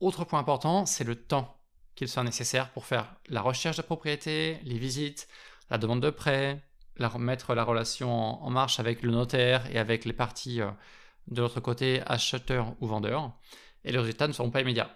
Autre 0.00 0.24
point 0.24 0.40
important, 0.40 0.86
c'est 0.86 1.04
le 1.04 1.14
temps 1.14 1.60
qu'il 1.94 2.08
sera 2.08 2.24
nécessaire 2.24 2.70
pour 2.70 2.86
faire 2.86 3.16
la 3.28 3.42
recherche 3.42 3.76
de 3.76 3.82
propriété, 3.82 4.58
les 4.64 4.78
visites, 4.78 5.28
la 5.68 5.76
demande 5.76 6.00
de 6.00 6.08
prêt, 6.08 6.62
la, 6.96 7.10
mettre 7.18 7.54
la 7.54 7.64
relation 7.64 8.10
en, 8.10 8.48
marche 8.48 8.80
avec 8.80 9.02
le 9.02 9.10
notaire 9.10 9.70
et 9.70 9.78
avec 9.78 10.06
les 10.06 10.14
parties 10.14 10.62
euh, 10.62 10.70
de 11.28 11.42
l'autre 11.42 11.60
côté, 11.60 12.00
acheteurs 12.06 12.74
ou 12.80 12.86
vendeurs. 12.86 13.30
Et 13.84 13.92
les 13.92 13.98
résultats 13.98 14.26
ne 14.26 14.32
seront 14.32 14.50
pas 14.50 14.62
immédiats. 14.62 14.90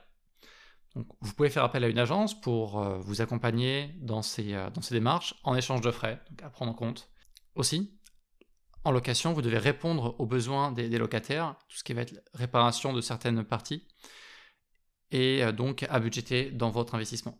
Donc, 0.94 1.06
vous 1.20 1.34
pouvez 1.34 1.50
faire 1.50 1.64
appel 1.64 1.84
à 1.84 1.88
une 1.88 1.98
agence 1.98 2.40
pour 2.40 2.80
euh, 2.80 2.96
vous 2.98 3.20
accompagner 3.20 3.94
dans 4.00 4.22
ces, 4.22 4.54
euh, 4.54 4.70
dans 4.70 4.80
ces 4.80 4.94
démarches 4.94 5.34
en 5.44 5.54
échange 5.54 5.82
de 5.82 5.90
frais, 5.90 6.18
à 6.42 6.48
prendre 6.48 6.72
en 6.72 6.74
compte. 6.74 7.10
Aussi, 7.56 7.98
en 8.84 8.90
location, 8.90 9.34
vous 9.34 9.42
devez 9.42 9.58
répondre 9.58 10.16
aux 10.18 10.26
besoins 10.26 10.72
des, 10.72 10.88
des 10.88 10.98
locataires, 10.98 11.56
tout 11.68 11.76
ce 11.76 11.84
qui 11.84 11.92
va 11.92 12.02
être 12.02 12.14
réparation 12.32 12.94
de 12.94 13.02
certaines 13.02 13.44
parties 13.44 13.86
et 15.14 15.44
euh, 15.44 15.52
donc 15.52 15.86
à 15.88 16.00
budgéter 16.00 16.50
dans 16.50 16.70
votre 16.70 16.94
investissement. 16.94 17.38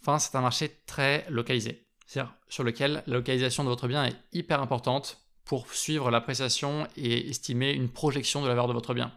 Enfin, 0.00 0.18
c'est 0.18 0.34
un 0.34 0.40
marché 0.40 0.80
très 0.86 1.26
localisé, 1.28 1.86
c'est-à-dire 2.06 2.34
sur 2.48 2.64
lequel 2.64 3.04
la 3.06 3.14
localisation 3.14 3.62
de 3.62 3.68
votre 3.68 3.86
bien 3.86 4.04
est 4.06 4.16
hyper 4.32 4.60
importante 4.60 5.20
pour 5.44 5.72
suivre 5.72 6.10
l'appréciation 6.10 6.88
et 6.96 7.28
estimer 7.28 7.72
une 7.72 7.90
projection 7.90 8.42
de 8.42 8.48
la 8.48 8.54
valeur 8.54 8.68
de 8.68 8.72
votre 8.72 8.94
bien. 8.94 9.12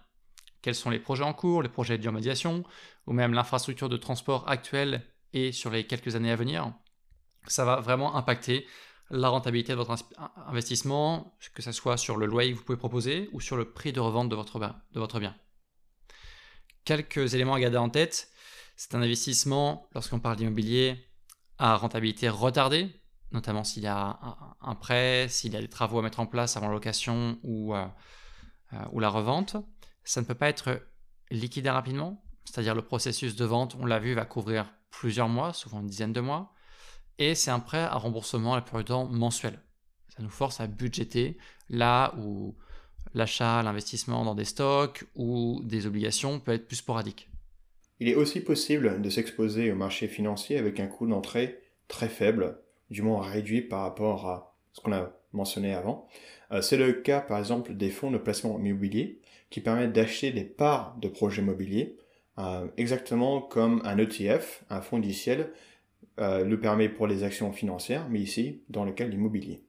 Quels 0.62 0.76
sont 0.76 0.90
les 0.90 1.00
projets 1.00 1.24
en 1.24 1.34
cours, 1.34 1.64
les 1.64 1.70
projets 1.70 1.98
d'urbanisation, 1.98 2.64
ou 3.08 3.14
même 3.14 3.34
l'infrastructure 3.34 3.90
de 3.90 3.98
transport 3.98 4.48
actuelle 4.48 5.02
et 5.34 5.52
sur 5.52 5.72
les 5.72 5.88
quelques 5.88 6.16
années 6.16 6.32
à 6.32 6.36
venir. 6.36 6.74
Ça 7.48 7.66
va 7.66 7.80
vraiment 7.80 8.16
impacter 8.16 8.68
la 9.10 9.30
rentabilité 9.30 9.72
de 9.72 9.78
votre 9.78 9.96
investissement, 10.48 11.36
que 11.54 11.62
ce 11.62 11.72
soit 11.72 11.98
sur 11.98 12.18
le 12.18 12.26
loyer 12.26 12.52
que 12.52 12.58
vous 12.58 12.64
pouvez 12.64 12.78
proposer 12.78 13.30
ou 13.32 13.40
sur 13.40 13.58
le 13.58 13.66
prix 13.72 13.94
de 13.94 14.00
revente 14.00 14.30
de 14.30 14.36
de 14.36 15.00
votre 15.00 15.20
bien. 15.20 15.36
Quelques 16.86 17.34
éléments 17.34 17.54
à 17.54 17.60
garder 17.60 17.78
en 17.78 17.90
tête. 17.90 18.30
C'est 18.76 18.96
un 18.96 19.02
investissement, 19.02 19.88
lorsqu'on 19.94 20.20
parle 20.20 20.38
d'immobilier, 20.38 21.08
à 21.58 21.76
rentabilité 21.76 22.30
retardée, 22.30 22.90
notamment 23.32 23.64
s'il 23.64 23.84
y 23.84 23.88
a 23.88 24.20
un, 24.60 24.76
prêt, 24.76 25.28
s'il 25.30 25.54
y 25.54 25.56
a 25.56 25.62
des 25.62 25.68
travaux 25.68 26.00
à 26.00 26.02
mettre 26.02 26.20
en 26.20 26.26
place 26.26 26.58
avant 26.58 26.68
la 26.68 26.74
location 26.74 27.38
ou, 27.44 27.76
euh, 27.76 27.86
euh, 28.74 28.78
ou 28.92 29.00
la 29.00 29.10
revente. 29.10 29.56
Ça 30.04 30.22
ne 30.22 30.26
peut 30.26 30.36
pas 30.36 30.50
être 30.50 30.82
liquidé 31.30 31.70
rapidement, 31.70 32.24
c'est-à-dire 32.46 32.74
le 32.74 32.82
processus 32.82 33.36
de 33.36 33.46
vente, 33.46 33.76
on 33.80 33.86
l'a 33.86 34.00
vu, 34.00 34.14
va 34.14 34.26
couvrir 34.26 34.74
plusieurs 34.90 35.30
mois, 35.30 35.54
souvent 35.54 35.82
une 35.82 35.88
dizaine 35.88 36.14
de 36.14 36.22
mois. 36.22 36.54
Et 37.18 37.36
c'est 37.36 37.52
un 37.52 37.60
prêt 37.60 37.84
à 37.84 37.96
remboursement 37.96 38.56
la 38.56 38.62
plupart 38.62 38.82
du 38.82 38.86
temps 38.86 39.06
mensuel. 39.06 39.62
Ça 40.10 40.24
nous 40.24 40.30
force 40.30 40.60
à 40.60 40.68
budgéter 40.68 41.38
là 41.70 42.14
où 42.18 42.58
l'achat, 43.14 43.62
l'investissement 43.64 44.24
dans 44.26 44.36
des 44.36 44.46
stocks 44.46 45.06
ou 45.16 45.62
des 45.64 45.88
obligations 45.88 46.40
peut 46.40 46.54
être 46.54 46.68
plus 46.68 46.78
sporadique. 46.78 47.30
Il 48.00 48.10
est 48.10 48.16
aussi 48.16 48.40
possible 48.40 49.02
de 49.02 49.10
s'exposer 49.10 49.72
au 49.72 49.76
marché 49.76 50.08
financier 50.08 50.58
avec 50.58 50.80
un 50.80 50.88
coût 50.88 51.06
d'entrée 51.06 51.60
très 51.88 52.10
faible, 52.10 52.58
du 52.90 53.02
moins 53.02 53.22
réduit 53.22 53.62
par 53.62 53.82
rapport 53.82 54.28
à 54.28 54.58
ce 54.74 54.82
qu'on 54.82 54.94
a 54.94 55.12
mentionné 55.34 55.74
avant. 55.74 56.08
Euh, 56.52 56.62
c'est 56.62 56.78
le 56.78 56.94
cas 56.94 57.22
par 57.22 57.38
exemple 57.38 57.76
des 57.76 57.90
fonds 57.90 58.12
de 58.12 58.18
placement 58.18 58.58
immobilier 58.60 59.20
qui 59.50 59.62
permettent 59.62 59.94
d'acheter 59.94 60.32
des 60.32 60.44
parts 60.44 60.96
de 61.00 61.08
projets 61.08 61.42
immobiliers, 61.42 61.98
euh, 62.40 62.68
exactement 62.78 63.42
comme 63.42 63.82
un 63.86 63.98
ETF, 63.98 64.64
un 64.70 64.82
fonds 64.82 64.98
indiciel, 64.98 65.52
euh, 66.20 66.44
le 66.44 66.60
permet 66.60 66.90
pour 66.90 67.08
les 67.08 67.24
actions 67.24 67.52
financières, 67.52 68.08
mais 68.10 68.20
ici 68.20 68.62
dans 68.70 68.86
le 68.86 68.92
cas 68.92 69.06
de 69.06 69.12
l'immobilier. 69.12 69.64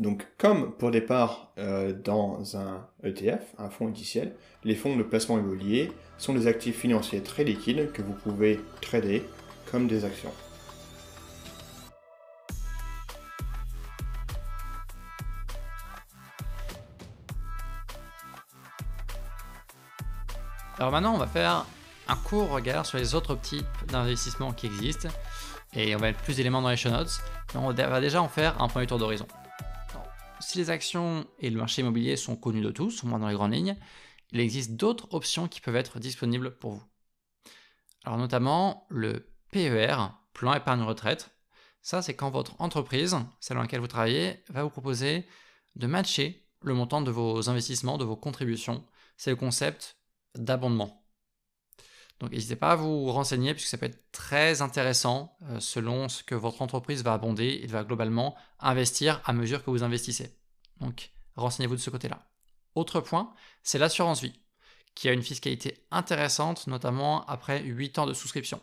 Donc, 0.00 0.26
comme 0.38 0.72
pour 0.72 0.90
départ 0.90 1.52
euh, 1.58 1.92
dans 1.92 2.56
un 2.56 2.86
ETF, 3.04 3.42
un 3.58 3.68
fonds 3.68 3.88
indiciel, 3.88 4.34
les 4.64 4.74
fonds 4.74 4.96
de 4.96 5.02
placement 5.02 5.38
immobilier 5.38 5.92
sont 6.16 6.32
des 6.32 6.46
actifs 6.46 6.78
financiers 6.78 7.22
très 7.22 7.44
liquides 7.44 7.92
que 7.92 8.00
vous 8.00 8.14
pouvez 8.14 8.58
trader 8.80 9.22
comme 9.70 9.88
des 9.88 10.06
actions. 10.06 10.32
Alors 20.78 20.92
maintenant, 20.92 21.12
on 21.12 21.18
va 21.18 21.26
faire 21.26 21.66
un 22.08 22.16
court 22.16 22.48
regard 22.48 22.86
sur 22.86 22.96
les 22.96 23.14
autres 23.14 23.36
types 23.38 23.66
d'investissements 23.88 24.52
qui 24.52 24.64
existent 24.64 25.10
et 25.74 25.94
on 25.94 25.98
va 25.98 26.06
mettre 26.06 26.20
plus 26.20 26.36
d'éléments 26.36 26.62
dans 26.62 26.70
les 26.70 26.78
show 26.78 26.88
notes. 26.88 27.20
Mais 27.52 27.60
on 27.60 27.70
va 27.70 28.00
déjà 28.00 28.22
en 28.22 28.28
faire 28.28 28.62
un 28.62 28.68
premier 28.68 28.86
tour 28.86 28.98
d'horizon. 28.98 29.26
Si 30.50 30.58
les 30.58 30.70
actions 30.70 31.28
et 31.38 31.48
le 31.48 31.56
marché 31.56 31.80
immobilier 31.80 32.16
sont 32.16 32.34
connus 32.34 32.60
de 32.60 32.72
tous, 32.72 33.04
au 33.04 33.06
moins 33.06 33.20
dans 33.20 33.28
les 33.28 33.34
grandes 33.34 33.52
lignes, 33.52 33.76
il 34.32 34.40
existe 34.40 34.72
d'autres 34.72 35.06
options 35.14 35.46
qui 35.46 35.60
peuvent 35.60 35.76
être 35.76 36.00
disponibles 36.00 36.58
pour 36.58 36.72
vous. 36.72 36.82
Alors 38.02 38.18
notamment 38.18 38.84
le 38.88 39.28
PER, 39.52 40.08
plan 40.32 40.52
épargne 40.54 40.82
retraite. 40.82 41.30
Ça, 41.82 42.02
c'est 42.02 42.14
quand 42.14 42.30
votre 42.30 42.60
entreprise, 42.60 43.16
celle 43.38 43.58
dans 43.58 43.62
laquelle 43.62 43.78
vous 43.78 43.86
travaillez, 43.86 44.42
va 44.48 44.64
vous 44.64 44.70
proposer 44.70 45.24
de 45.76 45.86
matcher 45.86 46.44
le 46.62 46.74
montant 46.74 47.00
de 47.00 47.12
vos 47.12 47.48
investissements, 47.48 47.96
de 47.96 48.04
vos 48.04 48.16
contributions. 48.16 48.84
C'est 49.16 49.30
le 49.30 49.36
concept 49.36 49.98
d'abondement. 50.34 51.06
Donc 52.18 52.32
n'hésitez 52.32 52.56
pas 52.56 52.72
à 52.72 52.76
vous 52.76 53.12
renseigner 53.12 53.54
puisque 53.54 53.68
ça 53.68 53.78
peut 53.78 53.86
être 53.86 54.10
très 54.10 54.62
intéressant 54.62 55.38
euh, 55.42 55.60
selon 55.60 56.08
ce 56.08 56.24
que 56.24 56.34
votre 56.34 56.60
entreprise 56.60 57.04
va 57.04 57.12
abonder 57.12 57.60
et 57.62 57.68
va 57.68 57.84
globalement 57.84 58.34
investir 58.58 59.22
à 59.26 59.32
mesure 59.32 59.64
que 59.64 59.70
vous 59.70 59.84
investissez. 59.84 60.39
Donc 60.80 61.10
renseignez-vous 61.36 61.76
de 61.76 61.80
ce 61.80 61.90
côté-là. 61.90 62.26
Autre 62.74 63.00
point, 63.00 63.32
c'est 63.62 63.78
l'assurance 63.78 64.22
vie, 64.22 64.38
qui 64.94 65.08
a 65.08 65.12
une 65.12 65.22
fiscalité 65.22 65.78
intéressante, 65.90 66.66
notamment 66.66 67.24
après 67.26 67.62
8 67.62 67.98
ans 67.98 68.06
de 68.06 68.14
souscription. 68.14 68.60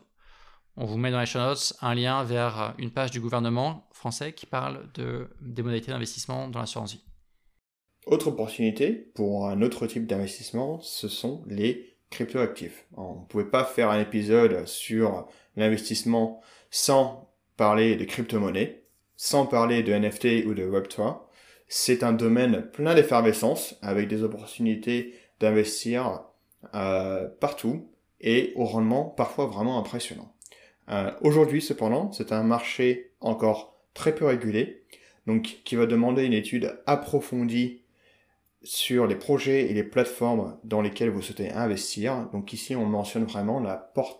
On 0.75 0.85
vous 0.85 0.97
met 0.97 1.11
dans 1.11 1.19
les 1.19 1.25
show 1.25 1.39
notes 1.39 1.73
un 1.81 1.95
lien 1.95 2.23
vers 2.23 2.75
une 2.77 2.91
page 2.91 3.11
du 3.11 3.19
gouvernement 3.19 3.87
français 3.91 4.33
qui 4.33 4.45
parle 4.45 4.91
de, 4.93 5.27
des 5.41 5.63
modalités 5.63 5.91
d'investissement 5.91 6.47
dans 6.47 6.59
l'assurance 6.59 6.93
vie. 6.93 7.03
Autre 8.05 8.27
opportunité 8.27 8.91
pour 9.15 9.47
un 9.47 9.61
autre 9.61 9.87
type 9.87 10.07
d'investissement, 10.07 10.79
ce 10.81 11.07
sont 11.07 11.43
les 11.47 11.97
cryptoactifs. 12.09 12.85
On 12.95 13.21
ne 13.21 13.25
pouvait 13.25 13.49
pas 13.49 13.65
faire 13.65 13.89
un 13.89 13.99
épisode 13.99 14.65
sur 14.65 15.27
l'investissement 15.55 16.41
sans 16.69 17.33
parler 17.57 17.95
de 17.95 18.05
crypto-monnaies, 18.05 18.83
sans 19.17 19.45
parler 19.45 19.83
de 19.83 19.93
NFT 19.93 20.45
ou 20.45 20.53
de 20.53 20.63
Web3. 20.63 21.26
C'est 21.67 22.03
un 22.03 22.13
domaine 22.13 22.69
plein 22.71 22.95
d'effervescence 22.95 23.75
avec 23.81 24.07
des 24.07 24.23
opportunités 24.23 25.13
d'investir 25.39 26.23
euh, 26.73 27.27
partout 27.39 27.89
et 28.21 28.53
au 28.55 28.65
rendement 28.65 29.05
parfois 29.05 29.45
vraiment 29.45 29.77
impressionnant. 29.77 30.33
Euh, 30.89 31.11
aujourd'hui, 31.21 31.61
cependant, 31.61 32.11
c'est 32.11 32.31
un 32.31 32.43
marché 32.43 33.11
encore 33.19 33.77
très 33.93 34.15
peu 34.15 34.25
régulé, 34.25 34.83
donc 35.25 35.59
qui 35.65 35.75
va 35.75 35.85
demander 35.85 36.23
une 36.23 36.33
étude 36.33 36.79
approfondie 36.85 37.81
sur 38.63 39.05
les 39.05 39.15
projets 39.15 39.69
et 39.69 39.73
les 39.73 39.83
plateformes 39.83 40.57
dans 40.63 40.81
lesquelles 40.81 41.09
vous 41.09 41.21
souhaitez 41.21 41.51
investir. 41.51 42.29
Donc 42.31 42.53
ici, 42.53 42.75
on 42.75 42.85
mentionne 42.85 43.25
vraiment 43.25 43.61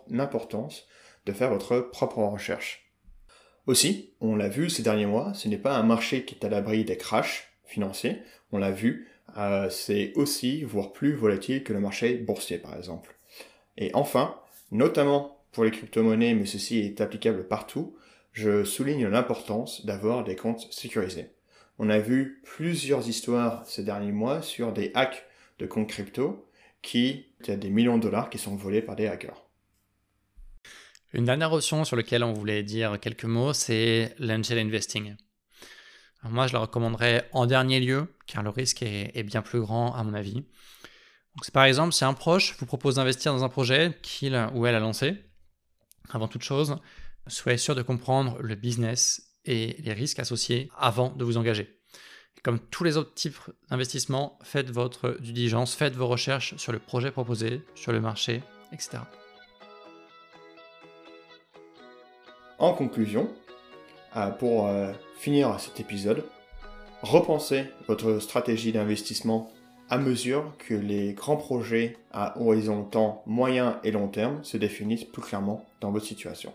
l'importance 0.08 0.86
de 1.26 1.32
faire 1.32 1.50
votre 1.50 1.80
propre 1.80 2.18
recherche. 2.18 2.87
Aussi, 3.68 4.14
on 4.22 4.34
l'a 4.34 4.48
vu 4.48 4.70
ces 4.70 4.82
derniers 4.82 5.04
mois, 5.04 5.34
ce 5.34 5.46
n'est 5.46 5.58
pas 5.58 5.76
un 5.76 5.82
marché 5.82 6.24
qui 6.24 6.34
est 6.34 6.42
à 6.46 6.48
l'abri 6.48 6.86
des 6.86 6.96
crashs 6.96 7.52
financiers. 7.66 8.16
On 8.50 8.56
l'a 8.56 8.70
vu, 8.70 9.08
euh, 9.36 9.68
c'est 9.68 10.14
aussi, 10.14 10.64
voire 10.64 10.90
plus 10.90 11.12
volatile 11.12 11.62
que 11.62 11.74
le 11.74 11.78
marché 11.78 12.14
boursier 12.14 12.56
par 12.56 12.74
exemple. 12.74 13.18
Et 13.76 13.90
enfin, 13.92 14.40
notamment 14.70 15.42
pour 15.52 15.64
les 15.64 15.70
crypto-monnaies, 15.70 16.32
mais 16.32 16.46
ceci 16.46 16.78
est 16.78 17.02
applicable 17.02 17.46
partout, 17.46 17.94
je 18.32 18.64
souligne 18.64 19.06
l'importance 19.06 19.84
d'avoir 19.84 20.24
des 20.24 20.34
comptes 20.34 20.66
sécurisés. 20.72 21.32
On 21.78 21.90
a 21.90 21.98
vu 21.98 22.40
plusieurs 22.44 23.06
histoires 23.06 23.66
ces 23.66 23.84
derniers 23.84 24.12
mois 24.12 24.40
sur 24.40 24.72
des 24.72 24.92
hacks 24.94 25.26
de 25.58 25.66
comptes 25.66 25.90
crypto 25.90 26.48
qui, 26.80 27.26
il 27.42 27.48
y 27.48 27.50
a 27.50 27.56
des 27.56 27.68
millions 27.68 27.98
de 27.98 28.02
dollars 28.04 28.30
qui 28.30 28.38
sont 28.38 28.56
volés 28.56 28.80
par 28.80 28.96
des 28.96 29.08
hackers. 29.08 29.47
Une 31.14 31.24
dernière 31.24 31.52
option 31.52 31.84
sur 31.84 31.96
laquelle 31.96 32.22
on 32.22 32.34
voulait 32.34 32.62
dire 32.62 33.00
quelques 33.00 33.24
mots, 33.24 33.54
c'est 33.54 34.14
l'angel 34.18 34.58
investing. 34.58 35.16
moi, 36.24 36.46
je 36.46 36.52
le 36.52 36.58
recommanderais 36.58 37.28
en 37.32 37.46
dernier 37.46 37.80
lieu, 37.80 38.14
car 38.26 38.42
le 38.42 38.50
risque 38.50 38.82
est, 38.82 39.22
bien 39.22 39.40
plus 39.40 39.60
grand 39.60 39.94
à 39.94 40.02
mon 40.02 40.12
avis. 40.12 40.44
Par 41.54 41.64
exemple, 41.64 41.94
si 41.94 42.04
un 42.04 42.12
proche 42.12 42.56
vous 42.58 42.66
propose 42.66 42.96
d'investir 42.96 43.32
dans 43.32 43.42
un 43.42 43.48
projet 43.48 43.96
qu'il 44.02 44.34
ou 44.54 44.66
elle 44.66 44.74
a 44.74 44.80
lancé, 44.80 45.16
avant 46.10 46.28
toute 46.28 46.42
chose, 46.42 46.76
soyez 47.26 47.58
sûr 47.58 47.74
de 47.74 47.82
comprendre 47.82 48.36
le 48.42 48.54
business 48.54 49.32
et 49.46 49.76
les 49.78 49.94
risques 49.94 50.18
associés 50.18 50.70
avant 50.76 51.10
de 51.10 51.24
vous 51.24 51.38
engager. 51.38 51.78
comme 52.42 52.58
tous 52.58 52.84
les 52.84 52.96
autres 52.96 53.14
types 53.14 53.38
d'investissements, 53.70 54.38
faites 54.42 54.70
votre 54.70 55.16
diligence, 55.20 55.74
faites 55.74 55.96
vos 55.96 56.06
recherches 56.06 56.56
sur 56.56 56.72
le 56.72 56.78
projet 56.78 57.10
proposé, 57.10 57.62
sur 57.74 57.92
le 57.92 58.00
marché, 58.00 58.42
etc. 58.72 58.98
En 62.58 62.72
conclusion, 62.72 63.28
euh, 64.16 64.30
pour 64.30 64.66
euh, 64.66 64.92
finir 65.16 65.60
cet 65.60 65.78
épisode, 65.78 66.24
repensez 67.02 67.66
votre 67.86 68.18
stratégie 68.18 68.72
d'investissement 68.72 69.52
à 69.88 69.96
mesure 69.96 70.52
que 70.58 70.74
les 70.74 71.12
grands 71.12 71.36
projets 71.36 71.96
à 72.10 72.36
horizon 72.40 72.82
temps 72.82 73.22
moyen 73.26 73.78
et 73.84 73.92
long 73.92 74.08
terme 74.08 74.42
se 74.42 74.56
définissent 74.56 75.04
plus 75.04 75.22
clairement 75.22 75.64
dans 75.80 75.92
votre 75.92 76.04
situation. 76.04 76.52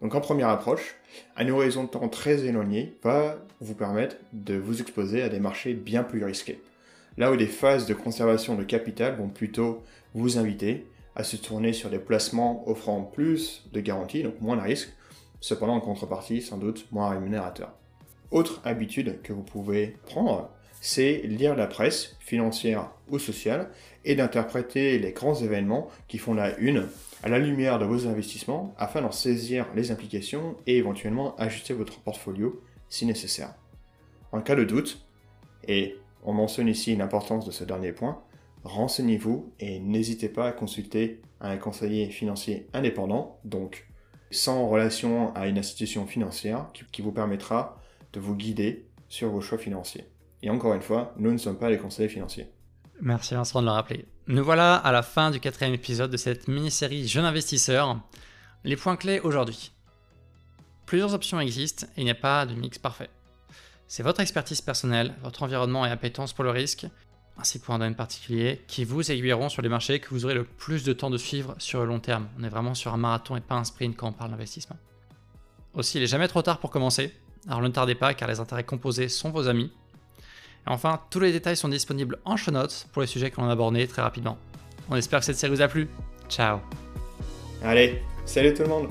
Donc 0.00 0.14
en 0.14 0.20
première 0.20 0.48
approche, 0.48 0.94
un 1.36 1.48
horizon 1.48 1.84
de 1.84 1.88
temps 1.88 2.08
très 2.08 2.44
éloigné 2.44 2.96
va 3.02 3.36
vous 3.60 3.74
permettre 3.74 4.14
de 4.32 4.54
vous 4.54 4.80
exposer 4.80 5.22
à 5.22 5.28
des 5.28 5.40
marchés 5.40 5.74
bien 5.74 6.04
plus 6.04 6.24
risqués. 6.24 6.62
Là 7.18 7.32
où 7.32 7.36
des 7.36 7.48
phases 7.48 7.86
de 7.86 7.94
conservation 7.94 8.54
de 8.54 8.62
capital 8.62 9.16
vont 9.16 9.28
plutôt 9.28 9.82
vous 10.14 10.38
inviter 10.38 10.86
à 11.16 11.24
se 11.24 11.36
tourner 11.36 11.72
sur 11.72 11.90
des 11.90 11.98
placements 11.98 12.62
offrant 12.68 13.02
plus 13.02 13.64
de 13.72 13.80
garanties, 13.80 14.22
donc 14.22 14.40
moins 14.40 14.56
de 14.56 14.62
risques, 14.62 14.94
cependant 15.42 15.74
en 15.74 15.80
contrepartie 15.80 16.40
sans 16.40 16.56
doute 16.56 16.86
moins 16.92 17.10
rémunérateur. 17.10 17.74
Autre 18.30 18.62
habitude 18.64 19.20
que 19.22 19.34
vous 19.34 19.42
pouvez 19.42 19.98
prendre, 20.06 20.48
c'est 20.80 21.20
lire 21.24 21.54
la 21.54 21.66
presse 21.66 22.16
financière 22.20 22.90
ou 23.10 23.18
sociale 23.18 23.70
et 24.06 24.14
d'interpréter 24.14 24.98
les 24.98 25.12
grands 25.12 25.34
événements 25.34 25.88
qui 26.08 26.16
font 26.16 26.32
la 26.32 26.56
une 26.58 26.88
à 27.22 27.28
la 27.28 27.38
lumière 27.38 27.78
de 27.78 27.84
vos 27.84 28.06
investissements 28.06 28.74
afin 28.78 29.02
d'en 29.02 29.12
saisir 29.12 29.66
les 29.74 29.90
implications 29.90 30.56
et 30.66 30.78
éventuellement 30.78 31.36
ajuster 31.36 31.74
votre 31.74 32.00
portfolio 32.00 32.62
si 32.88 33.04
nécessaire. 33.04 33.54
En 34.30 34.40
cas 34.40 34.54
de 34.54 34.64
doute, 34.64 35.04
et 35.68 35.96
on 36.24 36.32
mentionne 36.32 36.68
ici 36.68 36.96
l'importance 36.96 37.44
de 37.44 37.50
ce 37.50 37.64
dernier 37.64 37.92
point, 37.92 38.22
renseignez-vous 38.64 39.52
et 39.60 39.80
n'hésitez 39.80 40.28
pas 40.28 40.46
à 40.46 40.52
consulter 40.52 41.20
un 41.40 41.56
conseiller 41.56 42.10
financier 42.10 42.68
indépendant, 42.72 43.38
donc 43.44 43.86
sans 44.32 44.68
relation 44.68 45.34
à 45.34 45.46
une 45.46 45.58
institution 45.58 46.06
financière, 46.06 46.66
qui 46.90 47.02
vous 47.02 47.12
permettra 47.12 47.80
de 48.12 48.20
vous 48.20 48.34
guider 48.34 48.86
sur 49.08 49.30
vos 49.30 49.40
choix 49.40 49.58
financiers. 49.58 50.06
Et 50.42 50.50
encore 50.50 50.74
une 50.74 50.82
fois, 50.82 51.14
nous 51.18 51.30
ne 51.30 51.38
sommes 51.38 51.58
pas 51.58 51.70
les 51.70 51.78
conseillers 51.78 52.08
financiers. 52.08 52.48
Merci 53.00 53.34
Vincent 53.34 53.60
de 53.60 53.66
le 53.66 53.72
rappeler. 53.72 54.06
Nous 54.26 54.44
voilà 54.44 54.76
à 54.76 54.92
la 54.92 55.02
fin 55.02 55.30
du 55.30 55.40
quatrième 55.40 55.74
épisode 55.74 56.10
de 56.10 56.16
cette 56.16 56.48
mini-série 56.48 57.08
Jeune 57.08 57.24
investisseur. 57.24 58.00
Les 58.64 58.76
points 58.76 58.96
clés 58.96 59.20
aujourd'hui. 59.20 59.72
Plusieurs 60.86 61.14
options 61.14 61.40
existent 61.40 61.86
et 61.96 62.02
il 62.02 62.04
n'y 62.04 62.10
a 62.10 62.14
pas 62.14 62.46
de 62.46 62.54
mix 62.54 62.78
parfait. 62.78 63.10
C'est 63.88 64.02
votre 64.02 64.20
expertise 64.20 64.60
personnelle, 64.60 65.14
votre 65.22 65.42
environnement 65.42 65.84
et 65.84 65.90
appétence 65.90 66.32
pour 66.32 66.44
le 66.44 66.50
risque, 66.50 66.86
ainsi 67.38 67.60
que 67.60 67.64
pour 67.64 67.74
un 67.74 67.78
domaine 67.78 67.94
particulier, 67.94 68.62
qui 68.66 68.84
vous 68.84 69.10
aiguilleront 69.10 69.48
sur 69.48 69.62
les 69.62 69.68
marchés 69.68 70.00
que 70.00 70.10
vous 70.10 70.24
aurez 70.24 70.34
le 70.34 70.44
plus 70.44 70.84
de 70.84 70.92
temps 70.92 71.10
de 71.10 71.18
suivre 71.18 71.54
sur 71.58 71.80
le 71.80 71.86
long 71.86 72.00
terme. 72.00 72.28
On 72.38 72.44
est 72.44 72.48
vraiment 72.48 72.74
sur 72.74 72.92
un 72.92 72.98
marathon 72.98 73.36
et 73.36 73.40
pas 73.40 73.56
un 73.56 73.64
sprint 73.64 73.96
quand 73.96 74.08
on 74.08 74.12
parle 74.12 74.30
d'investissement. 74.30 74.76
Aussi, 75.74 75.98
il 75.98 76.00
n'est 76.02 76.06
jamais 76.06 76.28
trop 76.28 76.42
tard 76.42 76.58
pour 76.58 76.70
commencer, 76.70 77.12
alors 77.48 77.62
ne 77.62 77.68
tardez 77.68 77.94
pas 77.94 78.14
car 78.14 78.28
les 78.28 78.40
intérêts 78.40 78.64
composés 78.64 79.08
sont 79.08 79.30
vos 79.30 79.48
amis 79.48 79.72
et 80.66 80.70
enfin, 80.70 81.00
tous 81.10 81.20
les 81.20 81.32
détails 81.32 81.56
sont 81.56 81.68
disponibles 81.68 82.18
en 82.24 82.36
show 82.36 82.50
notes 82.50 82.86
pour 82.92 83.02
les 83.02 83.08
sujets 83.08 83.30
que 83.30 83.40
l'on 83.40 83.48
a 83.48 83.52
abordés 83.52 83.86
très 83.86 84.02
rapidement. 84.02 84.38
On 84.88 84.96
espère 84.96 85.20
que 85.20 85.26
cette 85.26 85.36
série 85.36 85.52
vous 85.52 85.62
a 85.62 85.68
plu. 85.68 85.88
Ciao 86.28 86.60
Allez, 87.62 88.02
salut 88.24 88.54
tout 88.54 88.62
le 88.62 88.68
monde 88.68 88.88